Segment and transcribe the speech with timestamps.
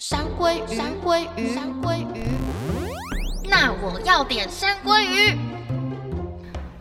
[0.00, 2.24] 山鲑鱼，山鲑鱼，山鲑鱼。
[3.44, 5.38] 那我要点山鲑鱼。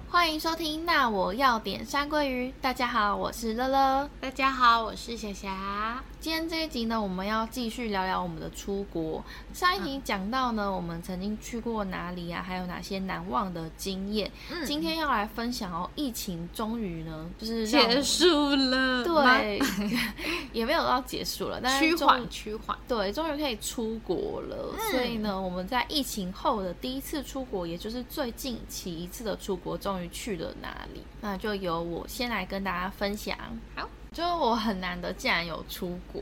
[0.09, 2.47] 欢迎收听《那我要点山鲑鱼》。
[2.61, 4.09] 大家好，我是乐乐。
[4.21, 6.01] 大家好，我是霞霞。
[6.21, 9.23] 今天这一集呢，我们要继续聊聊我们的出国。
[9.54, 12.44] 上一集讲到呢，我们曾经去过哪里啊？
[12.45, 14.30] 还有哪些难忘的经验？
[14.52, 15.90] 嗯、今天要来分享哦。
[15.95, 19.62] 疫情终于呢，就是结束了，对，
[20.52, 24.76] 也没有到结束了，但是趋缓趋缓，对，终于可以出国了。
[24.77, 31.02] 嗯、所以呢，我们在疫情后的第一次出国，也就是最近期一次的出国，终于去了哪里？
[31.22, 33.38] 那就由我先来跟大家分享。
[33.73, 33.88] 好。
[34.12, 36.22] 就是我很难得，竟然有出国，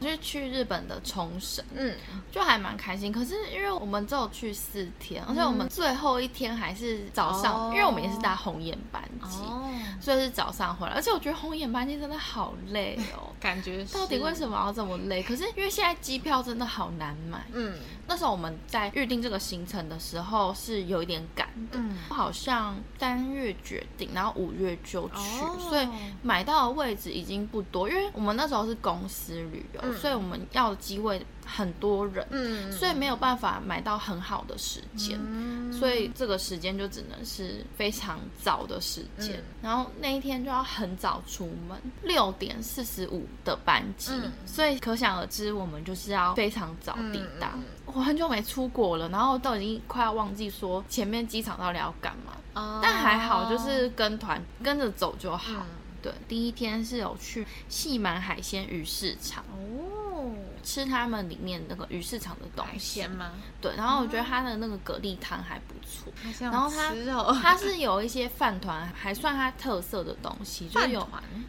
[0.00, 1.94] 就是去日本的冲绳，嗯，
[2.30, 3.12] 就还蛮开心。
[3.12, 9.70] 可是因为我们只有去四天，而且我们最后一天还是早上，嗯、因为我们也是搭红眼班机，哦、
[10.00, 10.94] 所以是早上回来。
[10.94, 15.22] 而且我觉得红眼班机真的好累哦， 感觉到底为什么要这么累？
[15.22, 17.78] 可是因为现在机票真的好难买，嗯。
[18.08, 25.86] 那时候我们在预定这个行程的时候是有一点赶的，嗯、好像三月决定，然后五月就去，哦、所以
[26.22, 47.52] 买到的位置已经不多，因为我们那时候是公司旅游，嗯、所以我们要的机位很多人，嗯、所以没有办法买到很好的时间，嗯、所以这个时间就只能是非常早的时间，嗯、然后那一天就要很早出门，六点四十五的班机，嗯、所以可想而知，我们就是要非常早抵达。
[47.98, 52.32] 嗯我很久没出国了，然后都已经快要忘记说前面机场到底要干嘛。
[52.54, 55.52] Uh、但还好，就是跟团跟着走就好。
[55.58, 55.66] 嗯、
[56.00, 60.32] 对，第一天是有去细满海鲜鱼市场哦，
[60.62, 62.70] 吃他们里面那个鱼市场的东西。
[62.70, 63.32] 海鲜吗？
[63.60, 66.12] 对，然后我觉得他的那个蛤蜊汤还不错。
[66.24, 66.92] 嗯、然后他
[67.40, 71.06] 他是有一些饭团，还算他特色的东西，就是有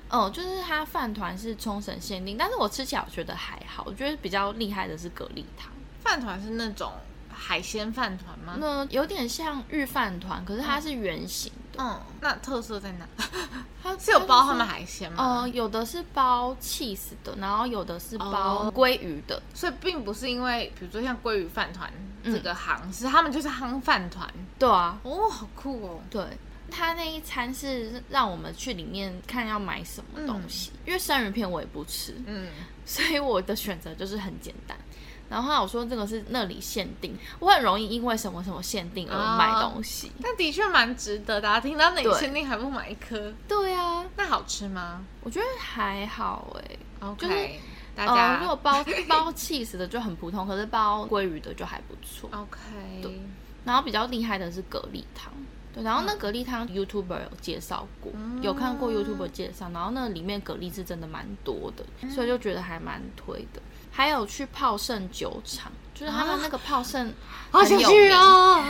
[0.09, 5.71] 哦，就是他饭团是冲绳限定，但是我吃起来我觉得还好，我觉得比较厉害的是蛤蜊汤。
[6.09, 6.91] 饭团是那种
[7.31, 8.55] 海鲜饭团吗？
[8.59, 11.83] 那有点像御饭团，可是它是圆形的。
[11.83, 13.07] 嗯，那特色在哪？
[13.83, 15.41] 它 是有包他们海鲜吗？
[15.41, 21.91] 呃，有的是包 cheese 的，然后有的是包鲑鱼的，所以并不是因为，比如说像鲑鱼饭团
[22.23, 24.27] 这个行，嗯、是他们就是夯饭团。
[24.57, 26.01] 对啊，哦，好酷哦。
[26.09, 26.25] 对，
[26.71, 32.49] 他那一餐是让我们去里面看要买什么东西，嗯、因为生鱼片我也不吃，嗯，
[32.83, 34.75] 所以我的选择就是很简单。
[35.29, 40.07] 然后他有说这个是那里限定，我很容易因为什么什么限定而买东西。
[40.07, 43.31] 哦、但的确蛮值得的，大家听到那里限定还不买一颗？
[43.47, 45.05] 对啊，那好吃吗？
[45.21, 46.79] 我觉得还好哎、欸。
[47.01, 47.49] OK，就是
[47.95, 52.29] 大家、呃、如果包包 cheese 的就很普通，可是包鲑鱼的就还不错。
[52.33, 52.57] OK，
[53.01, 53.21] 对。
[53.63, 55.31] 然后比较厉害的是蛤蜊汤，
[55.73, 55.83] 对。
[55.83, 63.61] 然后那蛤蜊汤 YouTuber 有介绍过，嗯、有看过 YouTuber 介绍，然后那里面蛤蜊是真的蛮多的，嗯、所以就觉得还蛮推的。
[63.99, 67.13] 还有去泡盛酒厂，就是他们那个泡盛
[67.51, 68.63] 很有名哦。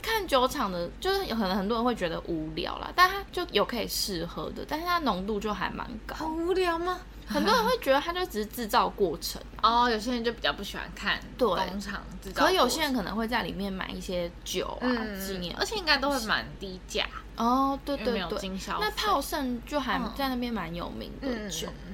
[0.00, 6.16] 看酒厂的，就是有可能很多人会觉得无聊啦，但它就有可以试喝的，但是它浓度就还蛮高。
[6.16, 6.98] 很无聊吗？
[7.26, 12.44] 很多人会觉得它就只是制造过程哦，有些人就比较不喜欢看工厂制造。
[12.44, 14.88] 可是有些人可能会在里面买一些酒啊
[15.20, 17.78] 纪念，而且应该都会蛮低价哦。
[17.84, 21.87] 对对对，那泡盛就还在那边蛮有名的酒，对。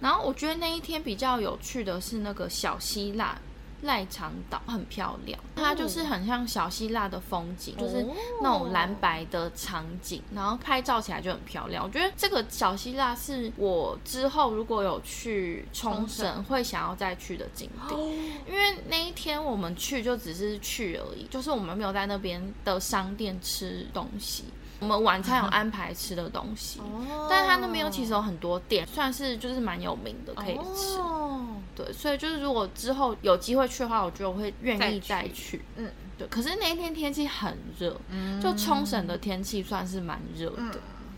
[0.00, 3.38] 然后我觉得那一天比较有趣的是那个小希腊
[3.82, 8.04] 赖长岛很漂亮，它就是很像小希腊的风景，就是
[8.42, 11.84] 那种蓝白的场景，然后拍照起来就很漂亮。
[11.84, 18.00] 我觉得这个小希腊是我之后如果有去冲绳会想要再去的景点，
[18.48, 24.42] 因为那一天我们去就只是去而已，就是我们没有在那边的商店吃东西。
[24.80, 30.98] 我们晚餐有安排吃的东西，哦、但是他那边有其实有很多店，算是就是蛮有名的，可以吃。
[31.00, 35.28] 哦、对，所以就是如果之后有机会去的话，我觉得我会愿意再去。
[35.28, 36.28] 再去嗯，对。
[36.28, 40.56] 可是那一天天气很热，嗯、就冲绳的天气算是蛮热的。
[40.58, 40.72] 嗯、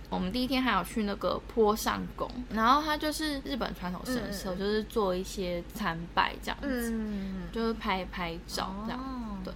[0.08, 8.98] 我们第一天还有去那个坡上宫，然后它就是日本传统神社，嗯、就是做一些参拜这样子，嗯、就是拍拍照这样。
[8.98, 9.52] 哦、对，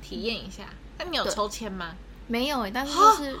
[0.00, 0.64] 体验一下。
[0.98, 1.96] 那你有抽签吗？
[2.28, 3.36] 没有哎，但是就是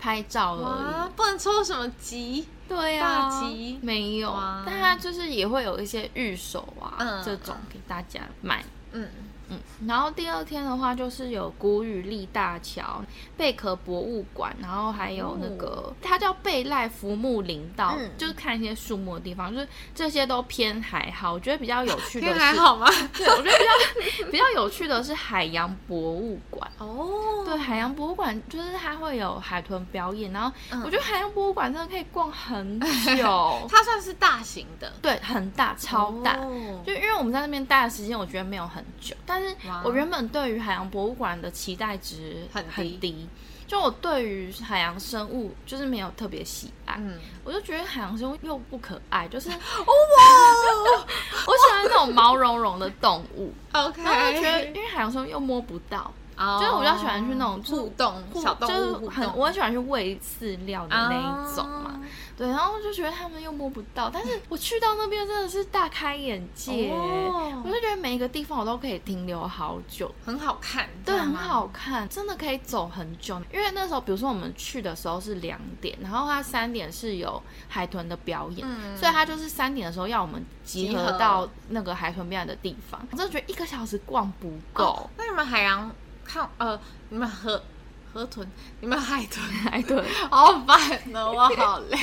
[0.00, 9.08] 拍照而已，不能抽什么吉，对呀，大吉没有啊，但它就是也会有一些预售啊，这种给大家买，嗯，
[9.48, 13.02] 嗯，然后第二天的话就是有古语立大桥、
[13.36, 21.32] 贝壳博物馆，然后还有那个、哦、它叫贝赖浮木林道，嗯、就是看一些树木的地方，就是这些都偏还好。
[21.32, 22.86] 我觉得比较有趣的是，还好吗？
[23.14, 26.70] 对，我觉得比较比较有趣的是海洋博物馆。
[26.78, 30.52] 哦，对，海洋博物馆就是它会有海豚表演，然后
[30.84, 33.66] 我觉得海洋博物馆真的可以逛很久。
[33.70, 36.36] 它算是大型的，对，很大，超大。
[36.36, 43.28] 哦、就因为我们在那边待的时间，我觉得没有很久，但是我原本对于海洋博物馆的期待值很很低，低
[43.66, 49.56] 就我对于海洋生物就是没有特别喜爱，嗯、我就觉得海洋生物又不可爱，就是 哇，
[51.46, 56.12] 我喜欢那种毛茸茸的动物， OK，然后我觉得因为海洋生物又摸不到。
[56.38, 61.92] Oh, 就是我比较喜欢去那种互动小动物，就是很我很喜欢去喂饲料的那一种嘛。
[61.94, 62.02] Oh.
[62.36, 67.64] 对，然后我就觉得他们又摸不到，但是我去到那边真的是大开眼界，oh.
[67.64, 73.40] 我就觉得每一个地方我都可以停留好久，很好看，对，很好看，真的可以走很久。
[73.50, 83.00] 因为那时候，比如说我们去的时候是两点，然后它三点是有海豚的表演，嗯、所以它就是三点的时候要我们集合到那个海豚表演的地方。
[83.10, 84.84] 我真的觉得一个小时逛不够。
[84.84, 85.90] Oh, 那你们海洋？
[86.26, 86.78] 看呃，
[87.10, 87.62] 你们河
[88.12, 88.46] 河豚，
[88.80, 90.04] 你们海豚，海豚。
[90.30, 90.78] 好烦
[91.14, 91.98] 哦，我好累。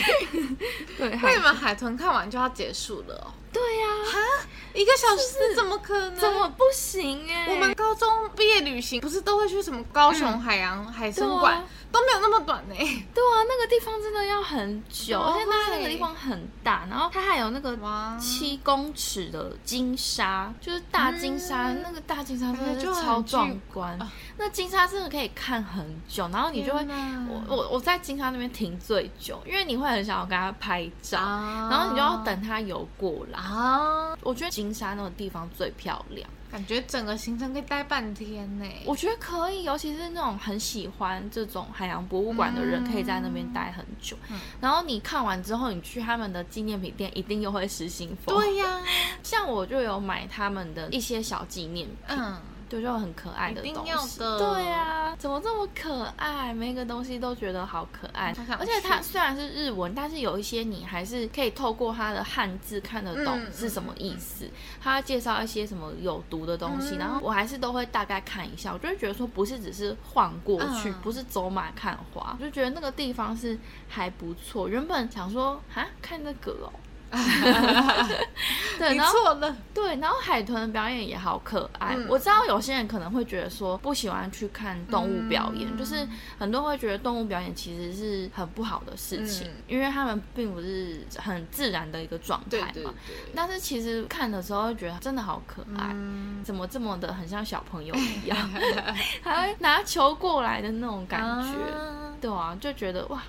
[0.97, 3.33] 对，那你们海豚看完就要结束了哦？
[3.51, 6.15] 对呀，哈，一个小时怎么可能？
[6.15, 7.47] 怎么不行哎？
[7.49, 11.63] 我们高中毕业旅行不是都会去什么高雄海洋海参馆？
[11.91, 12.73] 都没有那么短呢。
[12.75, 17.77] 对啊，那个地方真的要很久，而且它那个地方很大，然后它还有那个
[18.19, 23.95] 七公尺的金沙，就是大金沙，那个大金沙真的就超壮观。
[24.37, 26.83] 那金沙真的可以看很久，然后你就会，
[27.29, 33.37] 我我我在金沙那边停最久，因为你会很想要跟他拍照，然后你就要等他游过来。
[33.37, 36.25] 啊，我觉得金沙那个地方最漂亮。
[36.49, 38.65] 感觉整个行程可以待半天呢。
[38.85, 44.15] 我觉得可以，尤其是那种很喜欢这种海洋博物馆的人，可以在那边待很久。
[44.29, 48.37] 嗯、然后你看完之后，你去他们的纪念品店，一定又会失心疯。
[48.37, 48.83] 对呀、啊，
[49.23, 51.97] 像我就有买他们的一些小纪念品。
[52.07, 52.37] 嗯。
[52.73, 54.39] 就就很可爱的东西，一定要的。
[54.39, 56.51] 对啊，怎么这么可爱？
[56.51, 58.33] 每一个东西都觉得好可爱。
[58.57, 64.49] 而且它虽然是日文，但是有一些你还是可以透过它的汉字看得懂是什么意思。
[64.81, 68.73] 它介绍一些什么有毒的东西，然后我还是都会大概看一下。
[68.73, 73.55] 我就会觉得说，不是只是晃过去，不是走马看花，我就觉得那个地方是
[73.87, 74.67] 还不错。
[74.67, 76.73] 原本想说啊，看那个哦。
[78.79, 79.35] 对，然后
[79.73, 81.95] 对，然后海豚的表演也好可爱。
[81.95, 86.07] 嗯、我知道有些人可能会觉得说不喜欢去看动物表演，嗯、就是
[86.39, 92.67] 很多人会觉得动物表演其实是很不好的事情，嗯、因为他们并不是很自然的一个状态嘛。
[92.73, 92.93] 对对对，
[93.35, 98.37] 但是其实看的时候会觉得真的好可爱，嗯、怎么这么的很像小朋友一样，
[99.21, 103.21] 还会拿球过来的那种感觉，啊对啊，就觉得哇，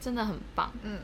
[0.00, 0.70] 真的很棒。
[0.82, 0.98] 嗯。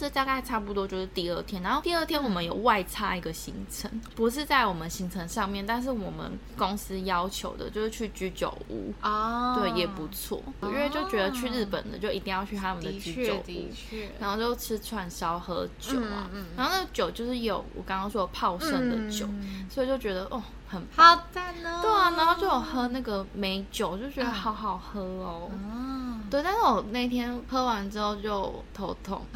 [0.00, 13.68] 这大概差不多就是第二天，然后第二天我们有外插一个行程，不是在我们行程上面，但是我们公司要求的就是去居酒屋啊，对，也不错，因为就觉得去日本的就一定要去他们的居酒屋，
[14.18, 19.28] 然后就吃串烧喝酒啊，然后那个酒就是有我刚刚说的泡盛的酒，
[19.68, 25.50] 所以就觉得哦很好赞哦，对啊，然后就有喝那个美酒，就觉得好好喝哦。
[26.30, 29.20] 对，但是我那天喝完之后就头痛。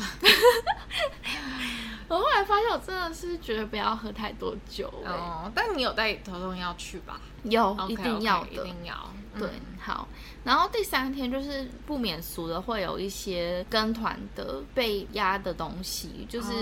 [2.07, 4.93] 我后来发现，我真的是觉得不要喝太多酒。
[5.05, 7.21] 哦，但你有带头痛药去吧？
[7.43, 8.95] 有，okay, 一定要的，一定要。
[9.39, 9.49] 对，
[9.81, 10.09] 好。
[10.45, 16.53] 然后第三天就是不免俗的，会有一些跟团的被压的东西，就是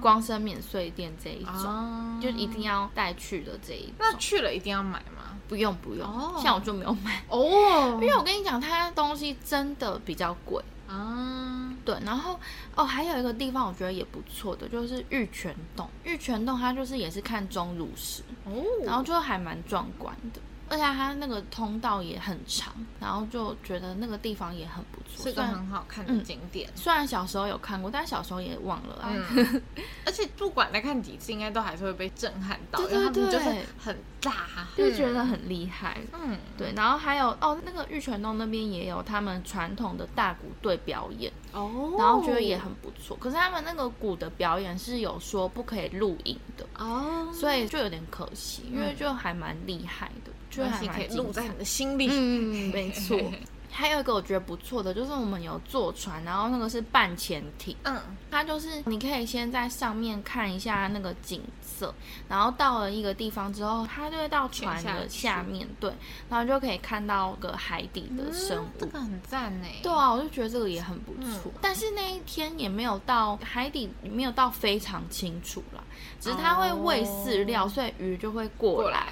[0.00, 3.94] 光生免税店这一种，哦、就一定要带去的这一种。
[3.98, 5.38] 那去了一定要买吗？
[5.48, 11.74] 不用不用，哦、像我就没有买哦， 因为我跟你讲，它东西真的比较贵啊。
[11.84, 12.38] 对，然后
[12.76, 15.88] 哦，还有一个地方我觉得也不错的，就是玉泉洞。
[16.04, 18.52] 玉泉洞它就是也是看钟乳石哦，
[18.84, 20.40] 然后就还蛮壮观的。
[20.72, 26.70] 而且它那个通道也很长，然后就觉得那个地方也很不错，是个很好看的景点。
[26.74, 29.12] 虽然小时候有看过，但小时候也忘了啊。
[30.06, 36.00] 而且不管再看几次，应该都还是会被震撼到，因为他们就是很大，就觉得很厉害。
[36.14, 36.72] 嗯，对。
[36.74, 43.14] 然后还有哦，那个玉泉洞那边也有他们传统的大鼓队表演哦，然后觉得也很不错。
[43.18, 50.32] 可是他们那个鼓的表演是有说不可以录影的哦，所以就有点可惜，因为就还蛮厉害的。
[50.52, 52.06] 就还可以录在你的心里。
[52.08, 53.18] 嗯， 没错。
[53.74, 57.98] 还有一个我觉得不错的，就是我们有坐船，然后那个是半潜艇，嗯，
[58.30, 61.94] 它就是你可以先在上面看一下那个景色，
[62.28, 65.90] 然后到了一个地方之后，它就会到船的下面，对，
[66.28, 69.66] 然后就可以看到个海底的生物，嗯、这个很赞呢。
[69.82, 75.82] 对啊，我就觉得这个也很不错，嗯、但是那一天也没有到海底，没有到非常清楚啦，
[76.20, 78.82] 只是它会喂饲料，哦、所以鱼就会过来。
[78.82, 79.06] 过来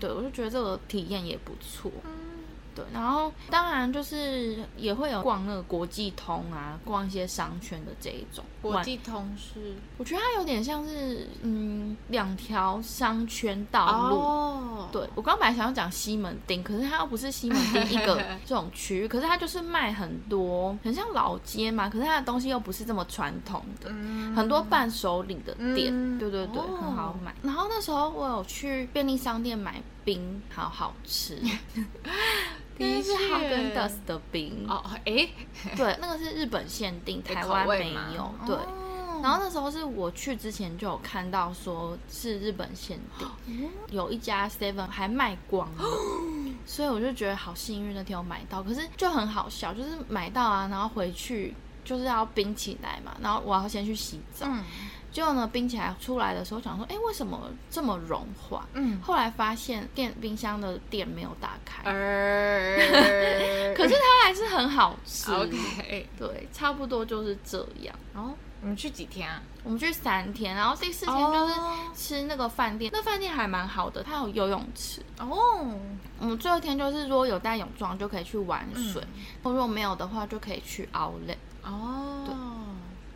[0.00, 1.90] 对，我就觉得这个体验也不错。
[2.74, 8.44] 对，然后当然就是也会有逛那个国际通啊，逛一些商圈的这一种。
[8.72, 14.16] 国际通是，我觉得它有点像是嗯两条商圈道路。
[14.16, 27.34] 哦，对，我刚刚本来想要讲西门町，可是它又不是西门町一个 这种区域，可是它就是卖很多很像老街嘛，可是它的东西又不是这么传统的，嗯、很多伴手礼的店，嗯、对对对，哦、很好买。
[27.42, 31.38] 然后那时候我有去便利商店买冰，好好吃。
[32.76, 35.28] 第一是哈根达斯的冰哦，哎，
[35.76, 38.34] 对，那个是日本限定，台湾没有。
[38.46, 38.56] 对，
[39.22, 45.84] 然后那时候是我去之前就有看到说是日本限定，有一家 Seven 还卖光了，
[46.66, 48.62] 所以我就觉得好幸运那天我买到。
[48.62, 51.54] 可是就很好笑，就是买到啊，然后回去
[51.84, 54.48] 就是要冰起来嘛，然后我要先去洗澡。
[55.14, 58.66] 结果呢，冰起来出来的时候，想说，哎，为什么这么融化？
[58.72, 61.84] 嗯，后来发现电冰箱的电没有打开，
[63.76, 65.32] 可是它还是很好吃。
[65.32, 67.94] OK，对，差不多就是这样。
[68.12, 69.40] 然后我们去几天啊？
[69.62, 71.54] 我们去三天，然后第四天就是
[71.94, 75.00] 吃那个饭店，那饭店还蛮好的，它有游泳池。
[75.20, 75.64] 哦，
[76.18, 79.00] 我们最后一天就是如果有带泳装就可以去玩水，
[79.44, 81.36] 如果没有的话就可以去 Outlet。
[81.62, 82.34] 哦，对。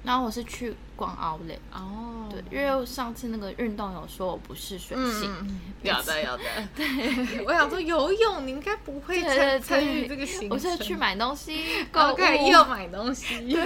[0.04, 11.62] 然后我是去逛 Outlet 哦，对，因为上次那个运动有说我不是水性，有的有的， 对，我想说游泳你应该不会参 参与这个行程，我是去买东西，
[11.92, 12.48] 购物。
[12.48, 13.64] 又买东西，对，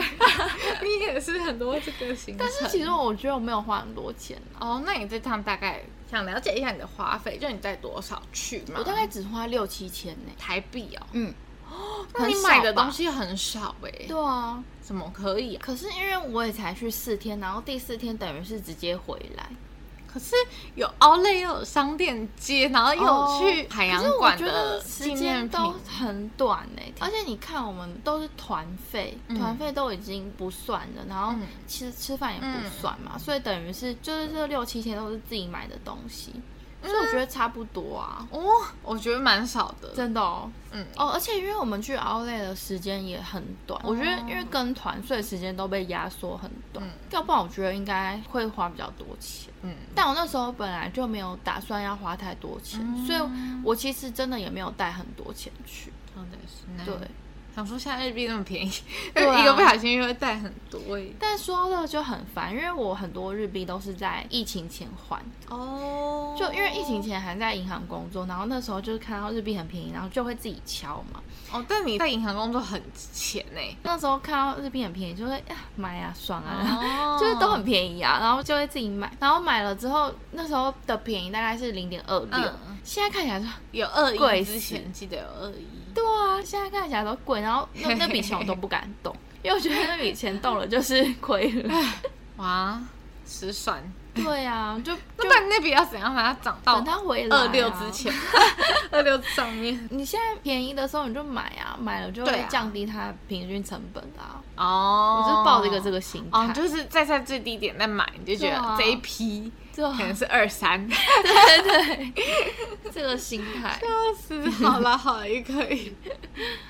[0.83, 4.83] 你也是很多这个行程，但是其实我觉得我没有花很多钱哦。
[4.85, 8.77] 那你这趟大概想了解一下你的花费，就你带多少去嘛？
[8.79, 11.33] 我大概只花六七千呢，台币哦，嗯。
[12.05, 13.91] 哦，那你买的东西很少哎。
[14.07, 15.57] 对啊，怎么可以？
[15.57, 19.49] 啊可是因为我也才去四天，然后第四天等于是直接回来。
[20.13, 20.37] 可是
[20.75, 26.93] 有 Outlet 又有商店街，然后又有去海洋馆的时间都很短哎。
[27.01, 31.35] 而且你看，我们都是团费，团费都已经不算了，然后
[31.67, 36.35] 其实吃饭也不算嘛，所以等于是就是这六七天都是自己买的东西。
[36.83, 38.41] 所以我觉得差不多啊，哦，
[38.83, 53.21] 我觉得蛮少的，真的哦，嗯，哦，而且因为我们去 Outlet 的时间也很短，我觉得因为跟团，所以时间都被压缩很短，要不然我觉得应该会花比较多钱，嗯，但我那时候本来就没有打算要花太多钱，所以
[53.63, 57.09] 我其实真的也没有带很多钱去，真的是，对。
[57.55, 58.73] 想说现在日币那么便宜，
[59.13, 60.81] 对啊、 一个不小心又会带很多。
[61.19, 71.21] 但说到这个就很烦，因为我很多日币都是在疫情前还哦，就因为疫情前还在银行工作，然后那时候就是看到日币很便宜，然后就会自己敲嘛。
[71.53, 82.51] 哦，但你在银行工作很钱呢，那时候看到日币很便宜，就会呀买呀爽啊，哦、 就是都很便宜啊，然后就会自己买，然后买了之后那时候的便宜大概是零点二六，
[82.83, 85.82] 现在看起来说有二亿之前记得有二亿。
[85.95, 91.75] 对啊，现在看起来都贵，然后那那笔钱我都不敢动，因为我觉得那笔钱动了就是亏了。
[92.37, 92.81] 哇，
[93.27, 93.83] 失算。
[94.15, 96.75] 对啊，就那那那笔要怎样把它涨到？
[96.75, 97.35] 等它回来。
[97.35, 98.13] 二六之前，
[98.93, 99.89] 二六上面。
[99.91, 104.37] 你现在便宜的时候你就买啊，买了就会降低它平均成本啊。
[104.57, 105.23] 哦。
[105.25, 106.39] 我就抱着一个这个心态。
[106.39, 110.87] 哦，就是在在最低点再买，你就觉得这一批可能是二三。
[110.89, 112.13] 对对。
[112.93, 113.81] 这个心态。
[113.81, 114.49] 笑死！
[114.65, 115.95] 好了好了，也可以。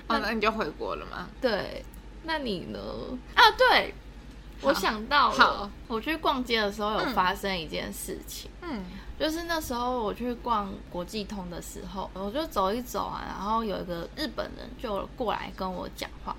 [0.07, 1.29] 好，那你就回国了吗？
[1.41, 1.85] 对。
[2.25, 2.79] 那你呢？
[3.35, 3.95] 啊，对。
[4.61, 8.85] 我想到了，我去逛街的时候有发生一件事情，嗯，
[9.19, 16.37] 就是那时候我去逛国际通的时候，我就走一走啊，然后有一个日本人就过来跟我讲话，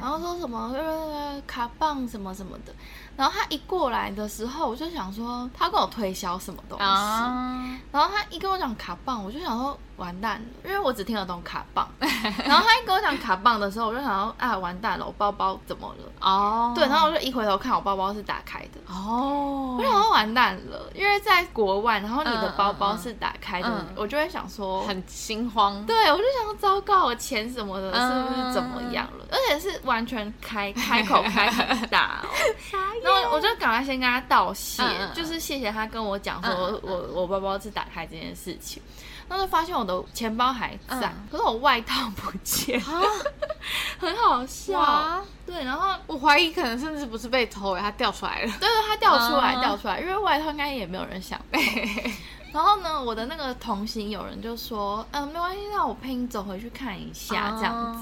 [0.00, 2.72] 然后说什么呃卡棒什么什么的。
[3.16, 6.84] 然后他一过来的时候，我就想说他跟我推销什么东西。
[6.84, 11.88] Uh、然后他一跟我讲卡棒，我就想说完蛋了，因为我只听得懂卡棒。
[12.00, 16.12] 然后他一跟我讲卡棒的时候，我就想说啊完蛋了，我包包怎么了？
[16.20, 16.74] 哦，oh.
[16.74, 18.80] 对，然后我就一回头看，我包包是打开的。
[18.86, 19.80] 哦，oh.
[19.80, 24.00] 我想说完蛋了，因为在国外，然后你的包包是打开的，uh, uh, uh.
[24.02, 25.82] 我就会想说很心慌。
[25.86, 29.32] 对，我就想说糟糕，我钱什么的是不是怎么样了？Uh.
[29.32, 32.28] 而且是完全开开口开很大哦。
[33.02, 38.82] 然后我就赶快先跟他道谢，嗯、就是谢谢他跟我讲说我，我、嗯、我包包是打开这件事情。
[39.28, 43.02] 然后就发现我的钱包还在，嗯、可是我外套不见了。
[43.98, 44.78] 很好笑。
[44.78, 48.52] 哇对，然后我怀疑可能甚至不是被偷，它掉出来了。
[48.60, 51.60] 对对，它掉出来，掉出来，因为外套应该也没有人想背。
[52.52, 58.00] 然后呢，我的那个同行有人就说，嗯，没关系，让我陪你走回去看一下，这样子。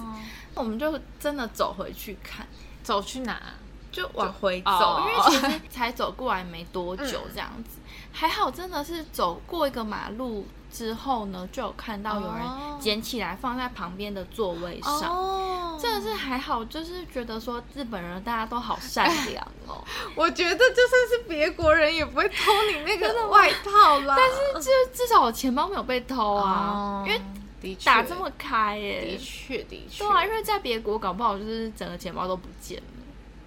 [0.54, 2.46] 我们就真的走回去看，
[2.82, 3.40] 走去哪？
[3.92, 7.78] 就往回走，因为其实才走过来没多久，这样子。
[8.10, 12.42] 还好，真的是走过一个马路之后呢，就有看到有人
[12.80, 15.78] 捡起来放在旁边的座位上。
[15.80, 19.84] 真的是还好，就是觉得说日本人大家都好善良哦。
[20.16, 24.16] 我觉得就算是别国人也不会偷你那个外套啦。
[24.16, 27.22] 但是就至少我钱包没有被偷啊，因为。
[27.84, 32.84] 打这么开耶，的确的确，对啊，因为在别国搞不好就是整个钱包都不见了，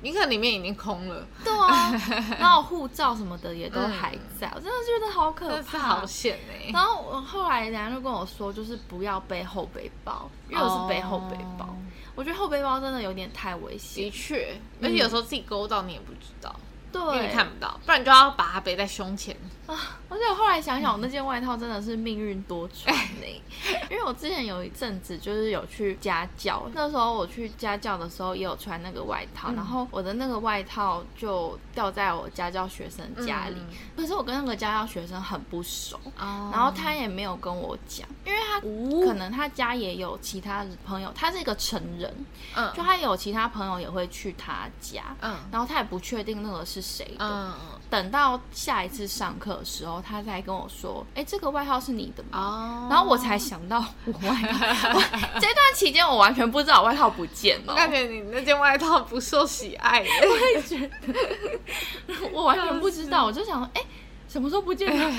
[0.02, 1.92] 你可能里面已经空了，对啊，
[2.40, 6.72] 然后护照什么的也都还在，我真的觉得好可怕，好险哎。
[6.72, 11.76] 然后我后来人家就跟我说，就是不要背后背包，因为我是背后背包，
[12.16, 16.56] 我觉得后背包真的有点太危险，的确，而且有时候自己勾到你也不知道。
[16.90, 19.36] 对，因为你看不到，不然你就要把它背在胸前
[19.68, 20.00] 啊！
[20.10, 23.44] 而且我后来想想，我那件外套真的是命运多舛呢。
[23.92, 33.58] 因为我之前有一阵子就是有去家教，那时候我去家教的时候也有穿那个外套，然后我的那个外套就掉在我家教学生家里。
[33.98, 38.62] 可是我跟那个家教学生很不熟，然后他也没有跟我讲，因为他
[39.06, 42.14] 可能他家也有其他朋友，他是一个成人，
[42.56, 46.78] 嗯，就他有其他朋友也会去他家，嗯，然后他也不确定那个是。
[46.78, 47.26] 是谁的？
[47.26, 47.54] 嗯，
[47.90, 55.00] 等到下一次上课的时候，他才跟我说：“哎，这个外套是你的吗？”哦，然后我才想到 我外套。
[55.40, 57.74] 这段期间我完全不知道我外套不见了。
[57.74, 60.00] 我感觉你那件外套不受喜爱。
[60.02, 63.26] 我也觉得，我完全不知道。
[63.26, 63.82] 我就想说，哎，
[64.28, 65.10] 什么时候不见了？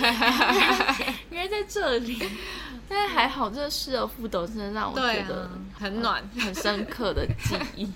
[1.31, 2.23] 原来在这里。
[2.91, 7.91] 但是还好，这个失而复得真的让我觉得很暖、很深刻的记忆。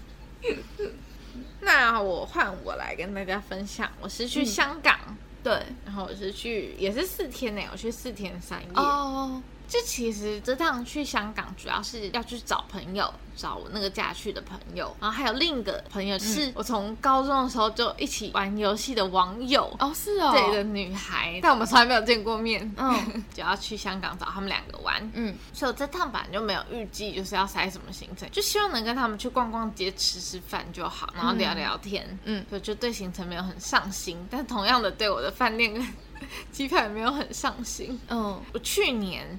[1.65, 5.53] 那我换我来跟大家分享，我是去香港，嗯、对，
[5.87, 8.69] 然后我是去也是四天呢，我去四天三夜。
[8.75, 13.15] 哦，这其实这趟去香港主要是要去找朋友。
[13.37, 19.75] 找我那个嫁去的朋友，然后还有另一个朋友是我从高中的时候就一起玩游戏的网友。
[19.79, 35.83] 哦，是哦，对的女孩，但我们从来没有见过面，嗯， 就要去香港找他们两个玩，嗯，所以我这趟版就没有预计就是要塞什么行程，就希望能跟他们去逛逛街、吃吃饭就好，然后聊聊天，嗯，所以就对行程没有很上心，但同样的对我的饭店跟
[36.53, 39.39] 机票也没有很上心，嗯，我去年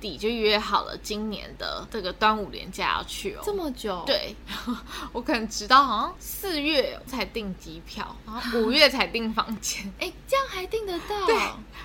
[0.00, 3.21] 底就约好了今年的这个端午连假要去。
[3.44, 4.34] 这么久，对，
[5.12, 9.90] 我可能直到好像四月才订机票，然后五月才订房间。
[10.00, 11.26] 哎，这样还订得到？
[11.26, 11.36] 对，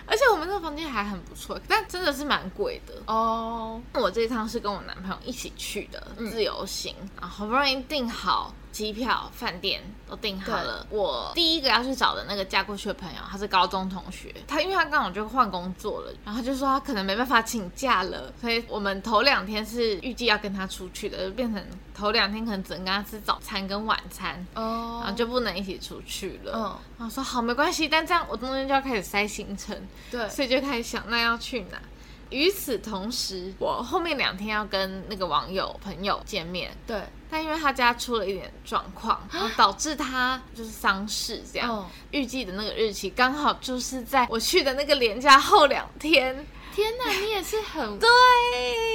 [0.05, 3.81] 而且我们那个房间还很不错，但真的是蛮贵的哦。
[3.93, 8.53] 我这一趟是跟我男朋友一起去的自由行，然后好不容易订好。
[8.77, 10.85] 机票、饭店都订好了。
[10.91, 14.31] 我第一个要去找的那个嫁过去的朋友，他是高中同学。
[14.47, 26.51] 他因为他刚好就换工作了，然后就说他可能没办法请假了，所以我们头两天是预计要跟他出去的，就变成头两天可能只能跟他吃早餐跟晚餐哦，然后就不能一起出去了。
[26.53, 26.61] 嗯，
[26.99, 29.75] 然后说好没关系，但这样我中间就要开始塞行程，
[30.11, 31.81] 对，所以就开始想那要去哪。
[32.29, 37.01] 与此同时，我后面两天要跟那个网友朋友见面，对。
[37.29, 46.45] 但因为他家出了一点状况， 然后导致他就是丧事这样，预计的那个日期刚好就是在我去的那个连假后两天。
[46.75, 48.07] 天哪， 你也是很对，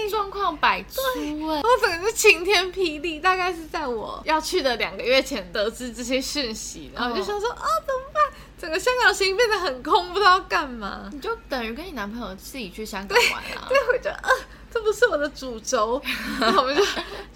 [0.09, 1.61] 状况百出哎！
[1.61, 8.23] 我整个是晴天霹雳，大概是在我要去的两个月前得知这些讯息，然后我就想说啊，怎么办？
[8.57, 11.11] 整个香港行变得很空，不知道干嘛。
[11.13, 13.67] 你就等于跟你男朋友自己去香港玩啊？
[13.69, 14.31] 对，我觉得啊。
[14.73, 16.01] 这不是我的主轴，
[16.41, 16.83] 然后我们就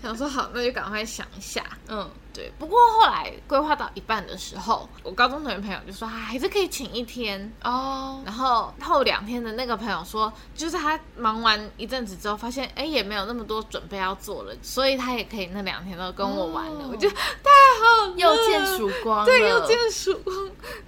[0.02, 1.64] 想说好，那就赶快想一下。
[1.88, 2.52] 嗯，对。
[2.56, 8.22] 不过后来规划到一半的时候，我高中同学朋友就说，啊，还是可以请一天哦。
[8.24, 16.84] 然后后两天的那个朋友说，就是他忙完一阵子之后，发现哎也没有那么多准备要做了，所以他也可以那两天都跟我玩了。
[16.84, 20.34] 哦、我就太好了，又见曙光，对，又见曙光，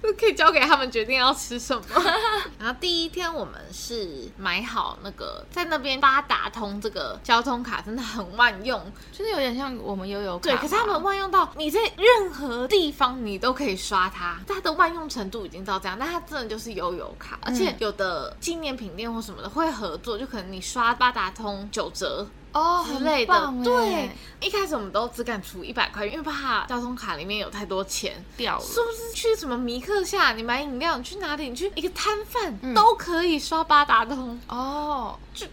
[0.01, 1.83] 就可以交给他们决定要吃什么。
[2.57, 6.39] 然后第一天我们是买好那个在那边八达。
[6.39, 8.81] 打通这个交通卡真的很万用，
[9.11, 10.43] 就是有点像我们悠游卡。
[10.43, 15.97] 对，可是他们万用到你在任何地方你都可以刷它，它的万用程度已经到这样。
[15.99, 23.53] 那它真的就是悠游卡，而且有的纪念品店或什么的会合作，就可能你刷八达通九折哦之类的。
[23.63, 28.63] 对，一开始我们都只敢出一百块，因为怕交通卡里面有太多钱掉了。
[28.63, 30.33] 是不是去什么迷客夏？
[30.33, 31.49] 你买饮料，你去哪里？
[31.49, 35.45] 你去一个摊贩都可以刷八达通哦，就。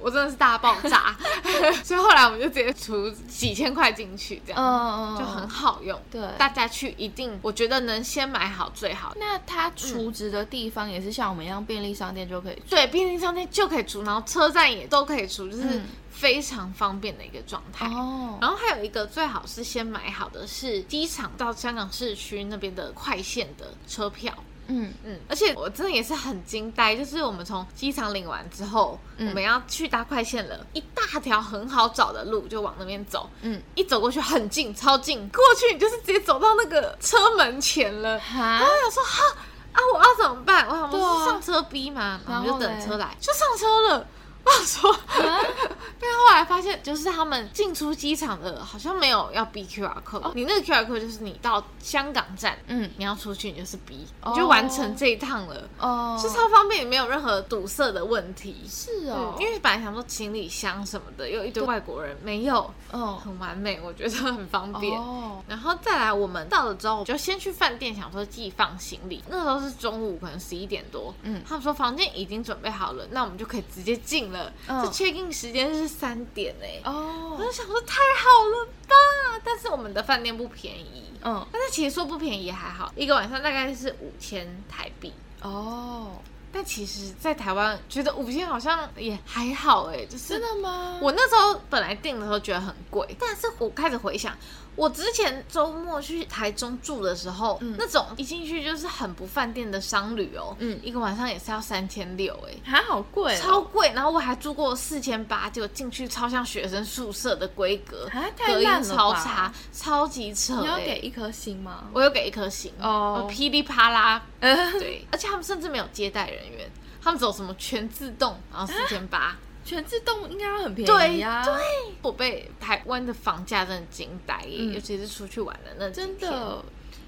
[0.00, 1.16] 我真的是大爆炸，
[1.84, 5.98] 所以后来我们就直接储几千块进去，这样，嗯，就很好用。
[6.10, 9.14] 对，大家去一定，我觉得能先买好最好。
[9.18, 12.62] 那它储值的地方也是像我们一样，便利商店就可以。
[12.68, 17.86] 对，便利商店就可以储，然后车站也都可以储，就是非常方便的一个状态。
[17.86, 24.32] 哦，然后还有一个最好是先买好的是机场到香港市区那边的快线的车票。
[24.68, 24.92] 嗯。
[25.04, 38.40] 嗯，而且我真的也是很惊呆，就是我们从机场领完之后，嗯、我们要去搭快线了，一大条很好找的路就往那边走，嗯，一走过去很近，超近，过去你就是直接走到那个车门前了，哈？
[38.40, 39.36] 然后我想说哈
[39.72, 40.68] 啊，我要怎么办？
[40.68, 44.06] 我想说上车逼嘛，然后就等车来，就上车了。
[44.44, 50.20] 我说，因为后来发现，就是他们进出机场的，好像没有要 B Q R code。
[50.20, 55.68] 哦、你那个 Q R code 就是你到香港站，嗯，你要出去，你就是 B，、哦、你就完成这一趟了。
[55.78, 58.64] 哦，是超方便，也没有任何堵塞的问题。
[58.68, 65.00] 是哦、嗯，因为本来想说行李箱什么的，有一堆外国人，没有，哦，很完美，我觉得很方便。
[65.00, 69.22] 哦，然后再来，我们到了之后，就先去饭店，想说寄放行李。
[69.28, 71.14] 那时候是中午，可能十一点多。
[71.22, 74.31] 嗯，他们说房间已经准备好了，那我们就可以直接进。
[74.32, 86.16] 了，这 check in 时间是三点哎，哦，我就想说太好了吧，但是我们的饭店不便宜，嗯，但是其实说不便宜也还好，一个晚上大概是五千台币，哦，
[86.52, 90.98] 但其实，在台湾觉得五千好像也还好哎，就是真的吗？
[91.00, 94.36] 我那时候本来订的时候觉得很贵，但是我开始回想。
[94.74, 103.92] 我之前周末去台中住的时候，嗯、那种一进去就是很不饭店的商旅哦，嗯，一个晚上也是要三千六，哎，还好贵，超贵。
[103.94, 108.08] 然后我还住过四千八，结果进去超像学生宿舍的规格，
[108.46, 110.60] 隔音超差，超级扯。
[110.60, 111.84] 你要给一颗星吗？
[111.92, 116.70] 我有给一颗星哦，噼里啪啦， 对，而且他们甚至没有接待人员，
[117.02, 119.36] 他们走什么全自动，然后四千八。
[119.64, 121.44] 全自动应该会很便宜呀。
[121.44, 121.54] 对，
[122.02, 126.18] 我被台湾的房价真的惊呆，嗯、尤其是出去玩的那几天。
[126.18, 126.64] 真的，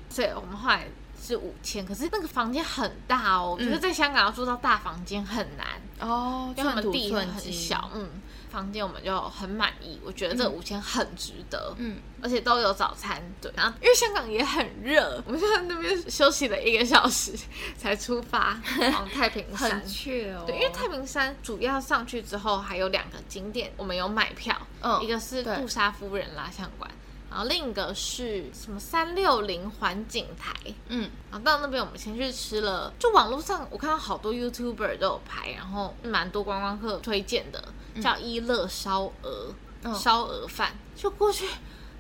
[0.09, 0.89] 所以我们后来
[1.21, 5.67] 是五千，可是那个房间很大哦，嗯、我觉得在香港要住到大房间很难
[6.01, 8.09] 哦，因为我们地很小，嗯。
[8.55, 17.33] 房间我们就很满意，我觉得这五千很值得，嗯，而且都有早餐，对，然后因为香港也很热，我们就在那边休息了一个小时
[17.77, 18.61] 才出发
[18.95, 26.89] 往太平山，很去哦，对，因为太平山主要上去之后还有两个景点，我们有买票，嗯，一个是杜莎夫人蜡像馆。
[27.35, 30.55] 然后另一个是什么三六零环景台，
[30.87, 37.61] 嗯，然后到那边我们先去吃了，就网络上我看到好多 YouTuber 都有拍，然后蛮多观光客推荐的，
[38.01, 41.49] 叫一乐烧鹅，嗯、烧鹅饭，就过去，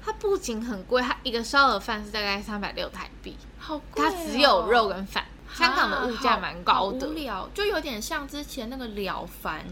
[0.04, 9.66] 它不仅很贵，它一个烧鹅饭是大概三百六台币，好贵、哦，它只有肉跟饭，香港的物价蛮高的，无聊，就有点像之前那个了凡。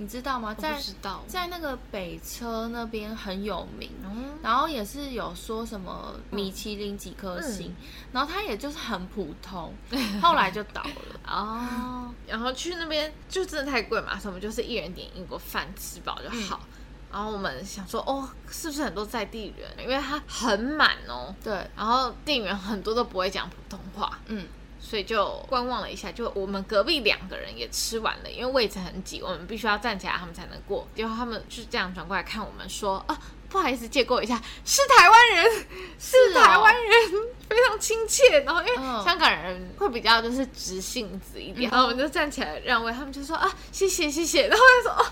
[0.00, 0.54] 你知道吗？
[0.54, 0.80] 在
[1.26, 9.74] 在那个北车那边很有名，嗯、然后也是有说什么米其林几颗星，嗯、然后它也就是很普通，
[10.22, 12.10] 后来就倒了哦。
[12.26, 16.58] 然后去那边就真的太贵嘛，所以我们就是一人点一锅饭吃饱就好。
[16.62, 16.68] 嗯、
[17.12, 19.68] 然后我们想说，哦，是不是很多在地人？
[19.84, 21.34] 因为它很满哦。
[21.44, 21.52] 对。
[21.76, 24.18] 然后店员很多都不会讲普通话。
[24.28, 24.46] 嗯。
[24.90, 30.84] 所以就观望了一下，就我们隔壁两个人也吃完了，因为位置很挤，我们必须要站起来，他们才能过。
[30.96, 33.16] 结果他们就这样转过来看我们说：“啊，
[33.50, 35.66] 不好意思，借过一下，是台湾人，
[35.98, 36.92] 是台湾人，
[37.48, 45.06] 非常亲切。”然后因为香港人会比较就是直性子一点，然后我们就站起来让位，他们就说：“啊，谢谢谢谢。”然后就说：“哦，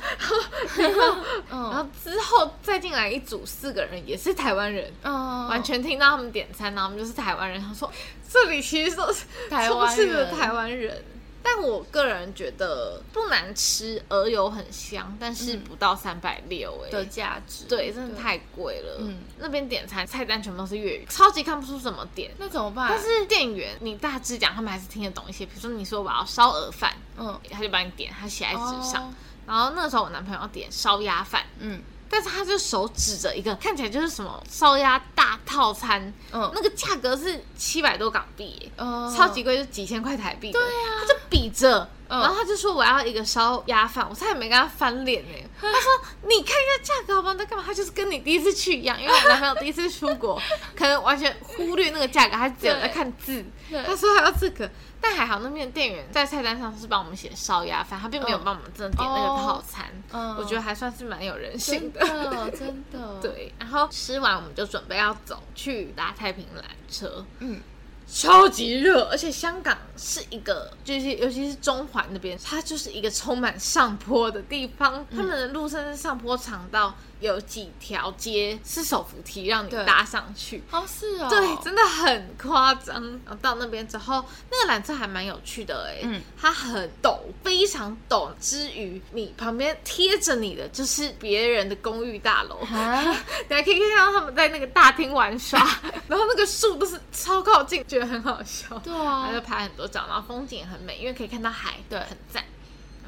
[0.79, 7.61] 然后然后之后再进来一组四个人，也是台湾人，完全听到他们点餐，然后我们就是台湾人。
[7.61, 7.93] 他说。
[8.31, 11.03] 这里其实都是台湾的台湾人，
[11.51, 18.99] 但我个人觉得不难吃，鹅油很香，但是不到三百六哎的价值，对，真的太贵了。
[19.01, 22.89] 嗯，那边点餐菜单全部都是粤语，超级看不出怎么点，那怎么办？
[22.91, 25.47] 但是店员你大致讲，他们还是听得懂一些。
[25.47, 29.15] 比如说你说我要烧鹅饭，嗯，他就帮你点，他写在纸上。
[29.47, 31.83] 然后那个时候我男朋友要点烧鸭饭，嗯。
[32.11, 40.51] 但是他就手指着一个看起来就是什么烧鸭大套餐，嗯，那个价格是七百多港币，嗯，超级贵，就几千块台币。
[40.53, 45.35] 对啊，他就比着，然后他就说我要一个烧鸭饭，我差点没跟他翻脸呢。
[45.61, 45.91] 他说
[46.23, 47.35] 你看一下价格好不好？
[47.35, 47.65] 在干嘛？
[47.67, 50.41] 他就是跟你第一次去一样，因为我男朋友第一次出国，
[50.75, 53.45] 可能完全忽略那个价格，他只有在看字。
[53.87, 54.71] 他说他要这个。
[55.01, 59.87] 但还好，那边的店员在菜单上是帮我们写烧鸭饭，他并没有帮我们真的点那个套餐。
[60.13, 62.51] 嗯，我觉得还算是蛮有人性的，真的。
[62.51, 67.25] 真的 对，然后吃完我们就准备要走去搭太平缆车。
[67.39, 67.61] 嗯，
[68.11, 75.07] 超级热，而且香港是一个，就是尤其是中环那边，它就是一个充满上坡的地方。
[75.15, 80.63] 他们的路甚至上坡长到有几条街是手扶梯让你搭上去。
[80.71, 83.03] 哦，是哦，对，真的很夸张。
[83.25, 95.59] 然后到那边之后，那个缆车还蛮有趣的哎，嗯，它很陡，非常陡，之余你旁边贴着你的就是别人的公寓大楼，大家 可以看到他们在那个大厅玩耍，
[96.09, 98.79] 然后那个树都是超靠近，觉得很好笑。
[98.79, 102.45] 对啊，还就拍很多照，然后风景也很美，因为可以看到海，对，很赞。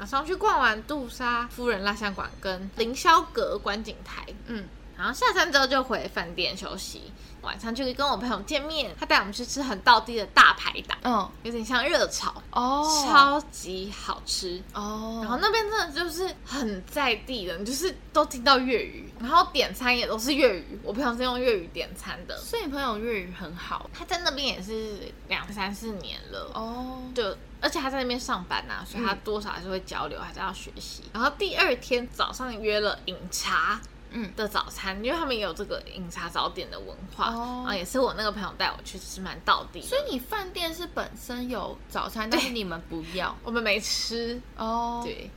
[0.01, 4.65] 然后上去逛完杜莎夫人蜡像馆跟凌霄阁观景台，嗯，
[4.97, 7.11] 然后下山之后就回饭店休息。
[7.41, 15.19] 晚上就可以跟我朋友见面，他带我们去吃很道地的大排档，嗯，有点像热炒哦，超级好吃哦。
[15.21, 20.79] 然后那边真的就是很在地的，就是都听到粤语，然后点餐也都是粤语。
[20.83, 23.89] 我朋友是用粤语点餐的，所以你朋友粤语很好。
[23.93, 31.03] 他在那边也是两三四年了哦，就而且他在那边上班呐、啊，所以他多少还是会交流，还是要学习。
[31.13, 33.79] 然后第二天早上约了饮茶。
[34.11, 34.31] 嗯。
[34.35, 39.81] 的早餐，因为他们也有这个饮茶早点的文化，哦、啊，也是我那个朋友带我去吃，蛮到地。
[39.81, 44.41] 所以你饭店是本身有早餐，但是你们不要， 我们没吃。
[44.57, 45.01] 哦。
[45.03, 45.29] 对，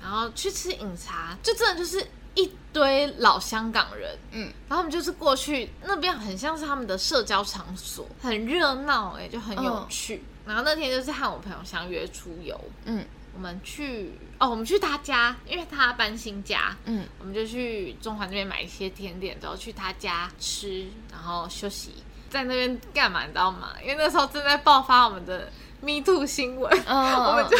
[0.00, 10.16] 然后去吃饮茶，就真的就是一堆老香港人，嗯，然后我们就是过去那边，很像是他们的社交场所，很热闹，哎，就很有趣。
[10.16, 13.04] 哦、然后那天就是和我朋友相约出游，嗯。
[13.38, 21.92] 我们去哦，我们去他家，因为他搬新家，嗯，我们就去中环那边买一些甜点，然后去他家吃，然后休息，
[22.28, 23.74] 在那边干嘛你知道吗？
[23.80, 27.56] 因为那时候正在爆发我们的 Me Too 新闻，哦、 我们就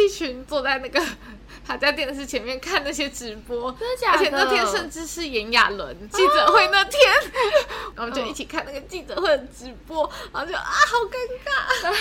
[0.00, 1.04] 一群坐在那个
[1.66, 4.18] 他在电视前面看那些直播，真的假的？
[4.18, 11.94] 而且那天甚至是炎亚纶记者会那天，哦、我们就一起看那个记者会的直播，然后就啊，好尴尬。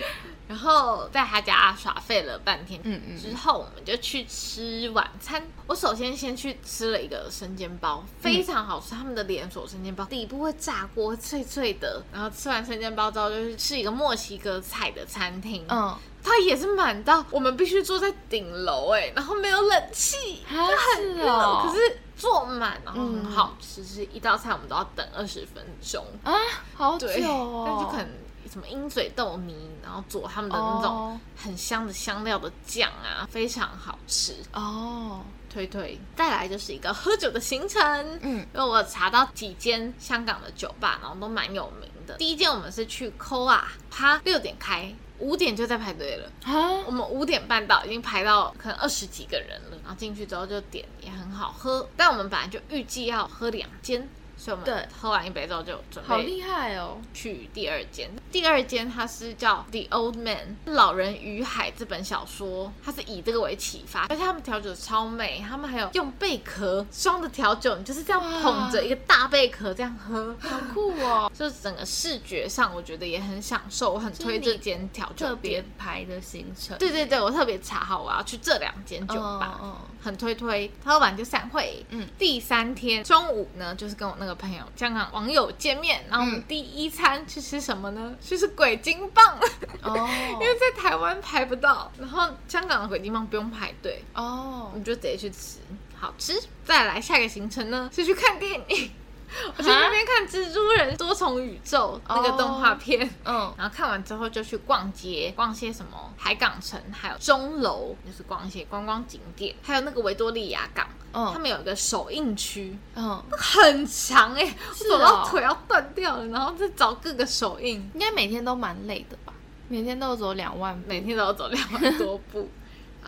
[0.48, 5.40] 然后在他家耍废了半天，嗯嗯，之后我们就去吃晚餐。
[5.68, 12.02] 我首先先去吃了一个生煎包，非常好吃，他们的连锁生煎包底部会炸锅，脆脆的。
[12.12, 26.32] 然后吃完生煎包之后，就是吃一个墨西哥菜的餐厅，嗯，它也是满到我们必须坐在顶楼，哎，然后没有冷气，就很热，哦、可是坐满，然后很好吃，是一道菜我们都要等二十分钟啊，
[26.74, 28.08] 好久哦，但就可能。
[28.50, 35.96] 什么鹰嘴豆泥，然后做他们的那种很香的香料的酱啊，非常好吃哦，推推。
[36.16, 37.80] 再来就是一个喝酒的行程，
[38.22, 42.14] 嗯，因为我查到几间香港的酒吧，然后都蛮有名的。
[42.14, 46.82] 第一间我们是去 Koa，它六点开，五点就在排队了啊。
[46.86, 51.88] 我们五点半到，已经排到可能二十几个人了，然后进去之后就点，也很好喝。
[51.96, 54.08] 但我们本来就预计要喝两间。
[54.40, 58.08] 所以我们喝完一杯之后就准备好厉害哦，去第二间。
[58.32, 71.30] 第二间它是叫《The Old Man》老人与海这本小说，它是以这个为启发，而且他们调酒超美，他们还有用贝壳装的调酒，你就是这样捧着一个大贝壳这样喝，好酷哦！
[71.36, 76.78] 就是整个视觉上我觉得也很享受，我很推这间调酒特别排的行程。
[76.78, 80.70] 对对对，我特别查好我要去这两间酒吧，嗯，很推推。
[80.82, 81.84] 喝完就散会。
[81.90, 84.29] 嗯，第三天中午呢，就是跟我那个。
[84.34, 88.14] 朋友，香港网友见面，然后我们第一餐去吃什么呢？
[88.20, 89.38] 去吃鬼金棒
[89.82, 95.58] 哦， 因为在台湾排不到，然后香港的鬼金棒不用排队哦，我们就直接去吃，
[95.96, 96.40] 好吃。
[96.64, 98.90] 再来下一个行程呢，是去看电影。
[99.56, 119.32] 我去那边看《蜘蛛人多重宇宙》那个动画片，嗯，然后看完之后就去逛街，逛些什么海港城，还有钟楼，就是逛一些观光景点，还有那个维多利亚港，嗯，他们有一个首映区，嗯，很长哎，走到腿要断掉了，然后再找各个首映，应该每天都蛮累的吧？
[119.68, 122.48] 每天都要走两万，每天都要走两万多步。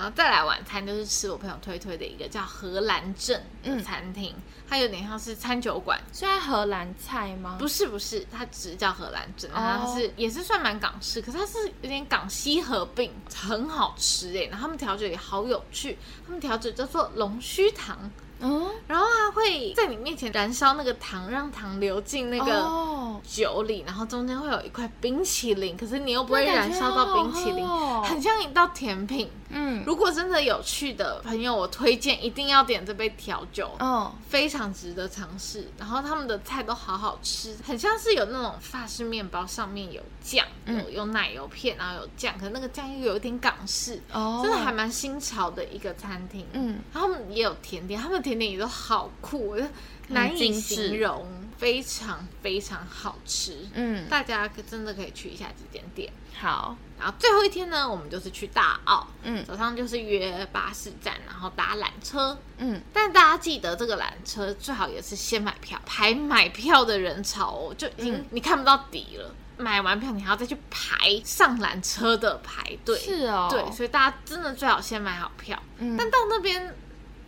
[0.03, 5.97] 然后再来晚餐，就是吃我朋友推推的一个叫荷兰镇的餐厅，嗯、它有点像是餐酒馆。
[6.13, 7.55] 是荷兰菜吗？
[7.57, 14.49] 不是不是，它只叫荷兰镇，它是也是算蛮港式，可是它是有点港西合并，很好吃哎。
[14.51, 18.11] 然后他们调酒也好有趣，他们调酒叫做龙须糖。
[18.43, 27.67] 嗯，然后它会在你面前燃烧那个糖，让糖流进那个酒里，然后中间会有一块冰淇淋，可是你又不会燃烧到冰淇淋，
[28.03, 29.31] 很像一道甜品。
[29.55, 35.69] 嗯，如果真的有趣的朋友，我推荐一定要点这杯调酒，哦，非常值得尝试。
[35.79, 46.45] 然后他们的菜都好好吃，很像是有那种法式面包，上面有酱，有有奶油片，然后有酱，可是那个酱又有一点港式，哦，真的还蛮新潮的一个餐厅。
[46.53, 48.32] 嗯，然后他们也有甜点，他们甜。
[48.33, 49.67] 甜点也都好酷，我就
[50.09, 51.27] 难以形容。
[51.59, 53.69] 非常非常好吃。
[53.75, 56.13] 嗯，大家可真的可以去一下这间店。
[56.37, 59.07] 好，然后最后一天呢，我们就是去大澳。
[59.23, 62.37] 嗯，早上就是约巴士站，然后搭缆车。
[62.59, 69.33] 嗯，但大家记得这个缆车最好也是先买票，排买票的人潮哦，就已经你看不到底了。
[69.59, 72.99] 买完票，你还要再去排上缆车的排队。
[72.99, 75.63] 是哦，对，所以大家真的最好先买好票。
[75.79, 76.75] 嗯，但到那边，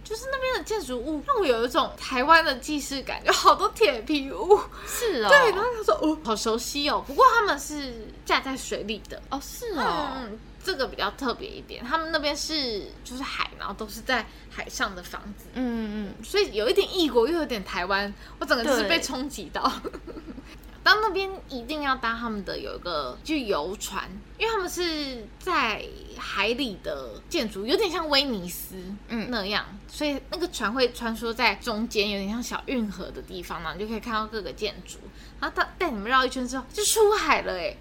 [0.05, 4.61] 就是那边的建筑物让我有一种台湾的既视感，有好多铁皮屋。
[4.87, 7.03] 是哦，对，然后他说哦，好熟悉哦。
[7.07, 11.83] 不过他们是架在水里的哦，是哦，嗯，这个比较特别一点。
[11.83, 15.47] 他们那边是就是海，然后都是在海上的房子。
[15.55, 19.73] 嗯嗯，所以有一点异国，又有点台湾，我整个就是被冲击到。
[20.85, 25.83] 到那边一定要搭他们的有一个就游船，因为他们是在
[26.16, 28.77] 海里的建筑，有点像威尼斯
[29.09, 34.99] 嗯那样，嗯、所以那个船会穿梭在中间，有点像小运河的地方嘛，你就可以看到各个建筑。
[35.40, 37.75] 然后他带你们绕一圈之后，就出海了哎。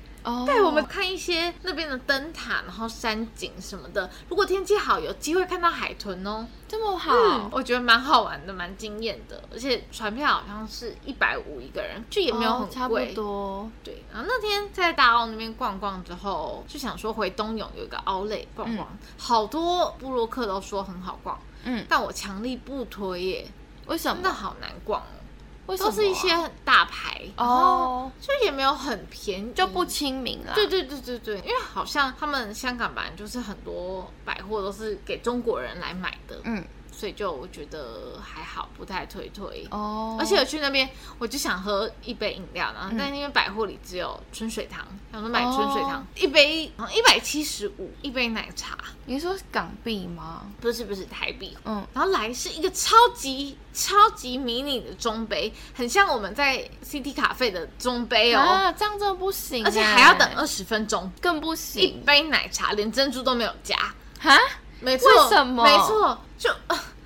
[0.46, 4.10] 带我们看一些那边的灯塔，然后山景什么的。
[4.30, 6.48] 如果天气好，有机会看到海豚哦。
[6.68, 9.44] 这么好，嗯，我觉得蛮好玩的，蛮惊艳的。
[9.52, 13.70] 而且船票好像是一百五一个人，就也没有很贵，差不多。
[13.84, 23.48] 对，然后那天在大澳那边逛逛之后，就想说回东涌有一个 Outlet 逛逛，嗯、好多布洛克都说很好逛，嗯，但我强力不推耶。
[23.86, 24.16] 为什么？
[24.16, 25.23] 真的好难逛哦。
[25.66, 30.54] 都是一些很大牌哦，就也没有很便宜，就不亲民了。
[30.54, 36.64] 对对对对对，因为好像他们香港版就是很多百货都是给中国人来买的，嗯。
[37.04, 40.16] 所以就我觉得还好，不太推推哦。
[40.18, 40.90] 而且我去那边，
[41.20, 48.78] 我就想喝一杯饮料，然后但因为百货里只有春水堂，想说买春水堂一杯，一百七十五一杯奶茶。
[49.06, 50.44] 你说港币吗？
[50.62, 51.58] 不是不是台币。
[51.66, 58.40] 嗯，然后来是一个超级超级迷你的中杯，很像我们在 CT 咖啡的中杯哦。
[58.40, 61.84] 啊，这样真的不行，而且还要等二十分钟，更不行。
[61.84, 63.76] 一杯奶茶连珍珠都没有加，
[64.22, 64.40] 哈？
[64.80, 65.64] 没错，为什么？
[65.64, 66.50] 没错，就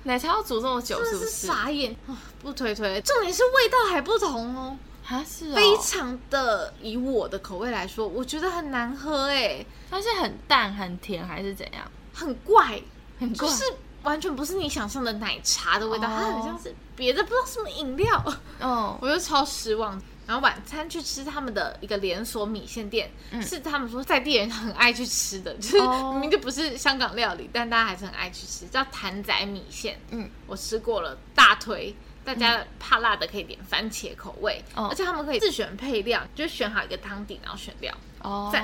[0.08, 1.46] 奶茶要煮这么久，是不是？
[1.46, 1.94] 傻眼，
[2.40, 2.98] 不推推。
[3.02, 4.74] 重点是味道还不同哦，
[5.06, 9.64] 啊是，非常的以我的口味来说，我觉得很难喝哎。
[9.90, 11.82] 它是很淡、很甜还是怎样？
[12.14, 12.80] 很怪，
[13.20, 13.64] 很怪，就是
[14.02, 18.24] 完全不是你想象的奶茶的味道，它很像是别的不知道什么饮料。
[18.62, 20.00] 哦， 我就超失望。
[20.28, 29.98] 然后晚餐去吃他们的一个连锁米线店，嗯、是他们说在地人很爱去吃的，就是明明就不是香港料理，哦、但大家还是很爱去吃，叫谭仔米线。
[30.10, 37.96] 嗯，我吃过了，大推，大家怕辣的可以点番茄口味，哦、而且他们可以自选配料，就选好一个汤底，然后选料。
[38.20, 38.50] 哦。
[38.52, 38.62] 赞。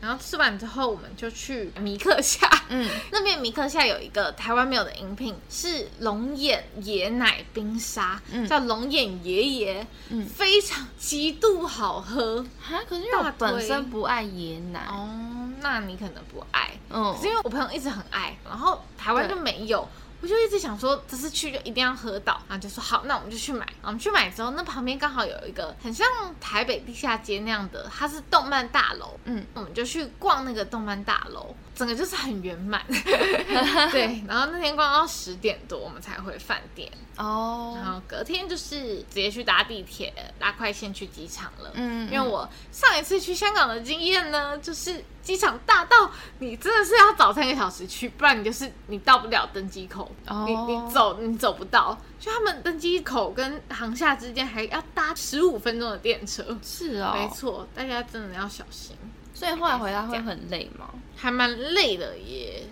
[0.00, 2.48] 然后吃完之后，我们就去米克夏。
[2.68, 12.44] 嗯， 那边米克夏有一个台湾没有的饮品，是龙眼椰奶冰沙，嗯、叫龙眼爷爷，嗯，非常极度好喝。
[12.60, 16.70] 哈，可是因为我本身不爱椰奶哦，那你可能不爱。
[16.90, 19.88] 嗯，可是因为我朋友一直很爱，然后台湾就没有。
[20.20, 23.66] 我就一直想说，这次去就一定要喝到，然后就说好，那我们就去买。
[23.82, 26.06] 我们去买之后，那旁边刚好有一个很像
[26.40, 29.18] 台北地下街那样的，它是动漫大楼。
[29.24, 32.84] 嗯，我们就去逛那个动漫大楼，整个就是很圆满。
[33.92, 36.90] 对，然后那天逛到十点多，我们才回饭店。
[37.16, 41.70] 哦，然后隔天就是直接去搭地铁，搭快线去机场了。
[41.74, 46.10] 嗯，因为我上一次去香港的经验呢，就是机场大到
[46.40, 51.96] 你真的是要早三个小时去，不然你就是你到不了登机口，哦、你你走你走不到。
[52.18, 56.58] 就他们登机口跟航厦之间还要搭十五分钟的电车。
[56.62, 58.96] 是哦，没错，大家真的要小心。
[59.38, 60.90] 所以后来回来会很累吗？
[61.16, 62.64] 还蛮累的耶，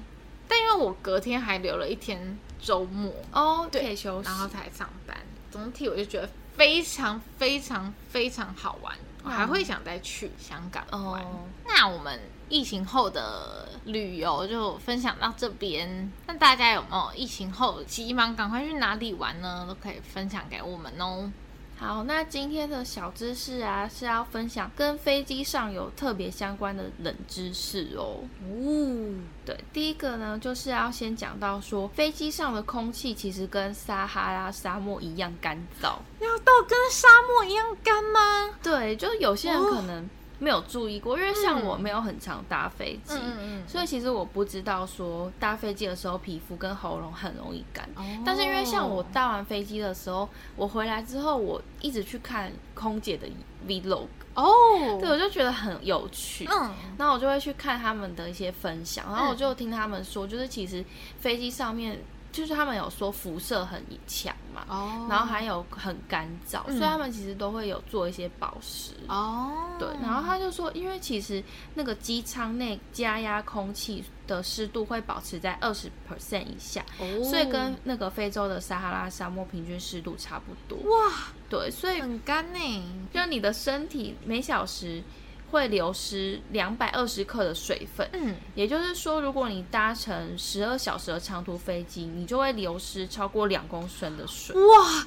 [0.49, 2.39] 但因为我隔天还留了一天。
[2.59, 5.17] 周末哦，对，可以休息，然后才上班。
[5.53, 11.23] 总体我就觉得非常非常非常好玩，我还会想再去香港玩。
[11.23, 16.11] 哦，那我们疫情后的旅游就分享到这边。
[16.27, 19.67] 那大家有没有疫情后急忙赶快去哪里玩呢？
[19.69, 21.31] 都可以分享给我们哦。
[21.79, 28.21] 好，那今天的小知识啊，是要分享跟飞机上有特别相关的冷知识哦。
[28.43, 35.99] 哦，对，第一个呢，就是要先讲到说，飞机上的空气其实跟撒哈拉沙漠一样干燥。
[36.19, 38.59] 要到跟沙漠一样干吗？
[38.62, 40.03] 对，就有些人可能。
[40.03, 47.88] 哦没有注意过，因为像我没有很常搭飞机，嗯、所以其实我不知道说搭飞机的时候皮肤跟喉咙很容易干。
[47.94, 53.27] 哦、但是因为像我搭完飞机的时候，我回来之后，我一直去看空姐的
[53.66, 56.46] vlog 哦，对，我就觉得很有趣。
[56.51, 60.85] 嗯，然后我就会去看他们的一些分享，然后我就听他们说，就是其实
[61.18, 61.99] 飞机上面
[62.37, 69.70] 就是他们有说辐射很强嘛，哦，然后还有很干燥，嗯，所以他们其实都会有做一些保湿哦。
[69.78, 80.78] 对，然后他就说，因为其实那个机舱内加压空气的湿度会保持在二十 percent 以下，哦，所以跟那个非洲的撒哈拉沙漠平均湿度差不多。
[80.91, 81.12] 哇，
[81.49, 82.82] 对，所以很干呢，
[83.14, 85.03] 就你的身体每小时。
[85.51, 94.55] 会流失两百二十克的水分，嗯，也就是说，如果你搭乘十二小时的长途飞机，你就会流失超过两公升的水。
[94.55, 95.07] 哇，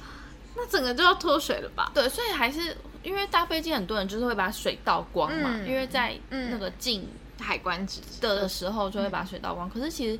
[0.56, 1.90] 那整个就要脱水了吧？
[1.94, 7.86] 对，所以还是因为搭飞机，很多人就是会把水倒光嘛，嗯、因为在那个进海关
[8.20, 9.68] 的时候就会把水倒光。
[9.68, 10.18] 嗯、可是其实。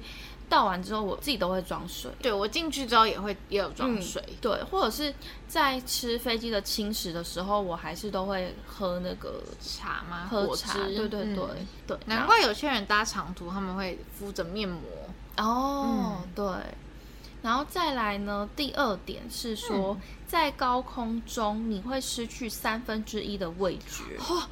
[0.51, 2.11] 倒完之后，我自己都会装水。
[2.20, 4.22] 对，我进去之后也会也有装水。
[4.26, 4.34] 嗯。
[4.40, 5.14] 对，或者是
[5.46, 10.26] 在吃飞机的轻食的时候，我还是都会喝那个茶吗？
[10.28, 10.74] 喝茶。
[10.74, 11.98] 对对对、嗯、对。
[12.07, 14.82] 难怪有些人搭长途他们会敷着面膜。
[15.38, 16.44] 哦、嗯，对。
[17.42, 24.18] 然后再来呢，第二点是说，嗯、在高空中你会失去三分之一的味觉。
[24.18, 24.42] 哦，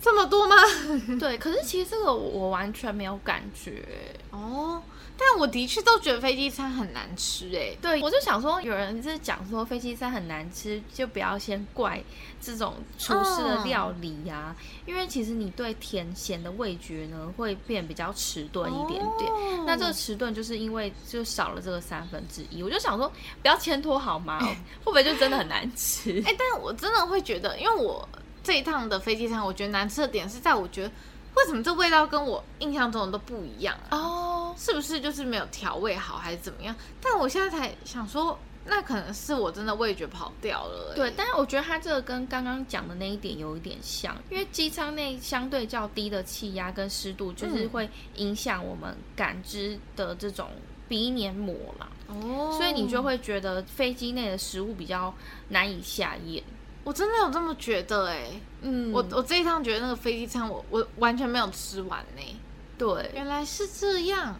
[0.00, 0.56] 这么多吗？
[1.20, 3.82] 对，可是其实这个我完全没有感觉。
[4.30, 4.82] 哦。
[5.20, 12.00] 但我的确都觉得飞机餐很难吃哎、欸，对，我就想说，有人是讲说飞机餐很难吃，就不要先怪
[12.40, 14.54] 这种厨师的料理呀、
[14.86, 23.10] 因为其实你对甜咸的味觉呢会变比较迟钝一点点，哦、那这个迟钝就是因为就少了这个三分之一，我就想说
[23.42, 24.38] 不要牵拖好吗？
[24.84, 26.12] 会不会就真的很难吃？
[26.20, 28.08] 哎、欸，但我真的会觉得，因为我
[28.48, 30.90] 这一趟的飞机餐，我觉得难吃的点是在我觉得。
[31.36, 33.98] 为什么这味道跟我印象中的都不一样啊？
[33.98, 34.58] 哦，oh.
[34.58, 36.74] 是不是就是没有调味好，还是怎么样？
[37.02, 40.94] 但我现在才想说，那可能是我真的味觉跑掉了。
[40.96, 50.48] 对，但是我觉得它这个跟刚刚讲的那一点有一点像，因为机舱内相对较低的气压跟湿度，就是会影响我们感知的这种
[50.88, 51.86] 鼻黏膜嘛。
[52.08, 52.56] 哦，oh.
[52.56, 55.14] 所以你就会觉得飞机内的食物比较
[55.50, 56.42] 难以下咽。
[56.88, 62.34] 我真的有这么觉得哎、欸，嗯，我我这一趟觉得那个飞机餐我我完全没有吃完呢、欸。
[62.78, 64.34] 对，原来是这样，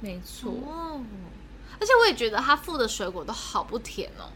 [0.00, 0.50] 没错。
[0.66, 1.00] 哦，
[1.78, 4.26] 而且我也觉得他附的水果都好不甜哦。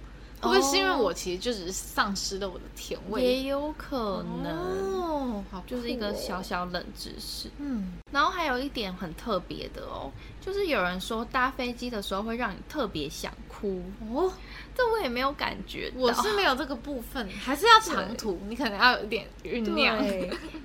[0.41, 3.21] 会不会是因为我其实就只是丧失了我的甜味？
[3.21, 7.51] 也有可能哦，好，就是一个小小冷知识。
[7.59, 13.83] 嗯，然后还有一点很特别的哦，就是有人说搭飞机的时候会让你特别想哭
[14.13, 14.33] 哦。
[14.75, 19.99] 这我也没有感觉，我是没有这个部分，还是要长途，你可能要有一点酝酿。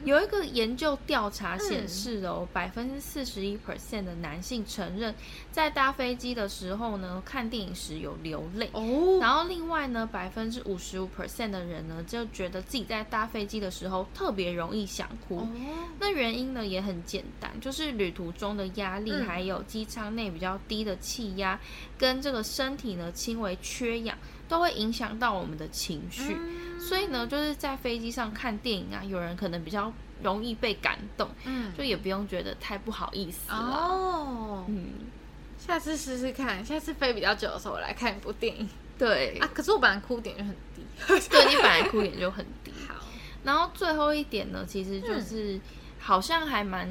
[0.03, 5.15] 有一个研究调查显示哦，百分之四十一 percent 的男性承认
[5.51, 9.17] 在搭飞机的时候呢，看电影时有流泪哦。
[9.19, 15.37] 然后另外呢，百分之五十五 percent 的人呢，就觉得自己在搭飞机的时候特别容易想哭。
[15.37, 15.47] 哦、
[15.99, 21.59] 那原因呢也很简单，就是旅途中的压力，嗯、还有机舱内比较低的气压，
[22.03, 24.17] 跟这个身体呢轻微缺氧。
[24.49, 29.91] 都会影响到我们的情绪，嗯、所以呢，就是在飞机上看电影啊，有人可能比较
[30.21, 33.57] 容易被感动，嗯，就也不用觉得太不好意思了。
[33.57, 34.89] 哦，嗯，
[35.57, 38.69] 下次试试看，下次飞比较久的时候，我来看一部电影。
[38.99, 42.71] 对啊，可是我本来哭点就很低，对，你本来哭点就很低。
[42.87, 42.95] 好，
[43.43, 45.61] 然后最后一点呢，其实就是、嗯、
[45.99, 46.87] 好像还蛮。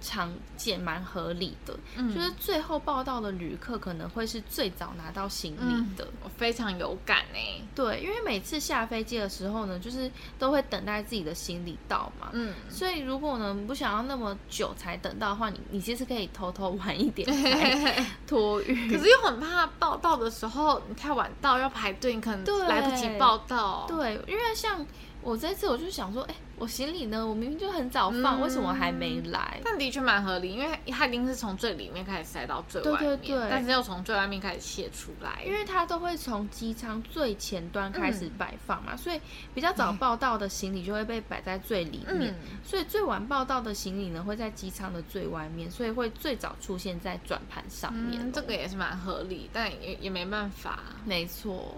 [0.00, 6.04] 常见蛮合理的，嗯、就是最后报到的旅客可能会是最早拿到行李的。
[6.04, 7.38] 嗯、我非常有感呢。
[7.74, 12.30] 对，因为每次下飞机的时候呢，就是都会等待自己的行李到嘛。
[12.32, 18.88] 嗯，所以如果呢不想要那么久才等到的话，你你其实可以偷偷晚一点来 托运。
[18.92, 23.86] 可是又很怕报到的时候你太晚到要排队，你可能来不及报到。
[23.88, 24.86] 对，因为像。
[25.26, 27.26] 我这次我就想说，哎、欸，我行李呢？
[27.26, 29.60] 我明明就很早放，嗯、为什么还没来？
[29.64, 39.20] 但的确蛮合理，因为它一定是从最里面开始塞到最外面，对对对，但是又从最外面开始卸出来，因为它都会从机舱最前端开始摆放嘛，嗯、所以
[39.52, 48.30] 比较早报到的行李就会被摆在最里面，嗯、所以最晚报到的行李呢会在机舱的最外面，所以会最早出现在转盘上面、嗯。
[48.30, 51.74] 这个也是蛮合理，但也也没办法，没错。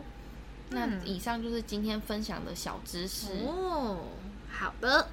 [0.70, 3.98] 那以上就是今天分享的小知识哦。
[4.50, 5.08] 好的，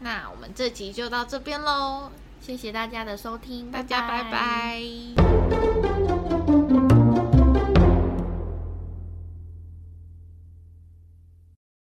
[0.00, 2.10] 那我们这集就到这边喽，
[2.40, 4.30] 谢谢大家的收听，大家拜拜。
[4.30, 4.30] 拜
[5.16, 6.03] 拜。